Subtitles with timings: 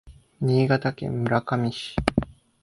[0.39, 1.95] 新潟県村上市